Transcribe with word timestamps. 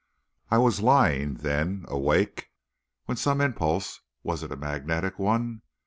I 0.49 0.57
was 0.57 0.81
lying, 0.81 1.35
then, 1.35 1.85
awake, 1.87 2.47
when 3.05 3.17
some 3.17 3.39
impulse 3.39 3.99
was 4.23 4.41
it 4.41 4.51
a 4.51 4.55
magnetic 4.55 5.19
one? 5.19 5.61